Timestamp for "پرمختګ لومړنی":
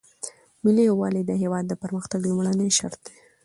1.83-2.69